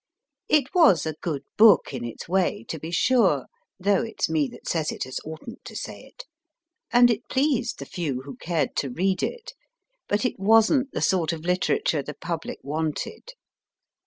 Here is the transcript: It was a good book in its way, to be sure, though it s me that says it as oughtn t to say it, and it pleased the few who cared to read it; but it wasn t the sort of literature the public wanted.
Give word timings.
It 0.49 0.73
was 0.73 1.05
a 1.05 1.13
good 1.21 1.43
book 1.57 1.93
in 1.93 2.03
its 2.03 2.27
way, 2.27 2.65
to 2.69 2.79
be 2.79 2.89
sure, 2.89 3.45
though 3.79 4.01
it 4.01 4.21
s 4.23 4.29
me 4.29 4.47
that 4.47 4.67
says 4.67 4.91
it 4.91 5.05
as 5.05 5.19
oughtn 5.23 5.57
t 5.57 5.61
to 5.63 5.75
say 5.75 5.99
it, 6.05 6.25
and 6.91 7.11
it 7.11 7.29
pleased 7.29 7.77
the 7.77 7.85
few 7.85 8.21
who 8.23 8.35
cared 8.37 8.75
to 8.77 8.89
read 8.89 9.21
it; 9.21 9.53
but 10.07 10.25
it 10.25 10.39
wasn 10.39 10.85
t 10.85 10.89
the 10.93 11.01
sort 11.01 11.31
of 11.33 11.45
literature 11.45 12.01
the 12.01 12.15
public 12.15 12.57
wanted. 12.63 13.33